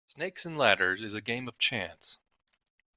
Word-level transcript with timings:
Snakes 0.07 0.47
and 0.47 0.57
ladders 0.57 1.03
is 1.03 1.13
a 1.13 1.21
game 1.21 1.47
of 1.47 1.59
chance. 1.59 2.17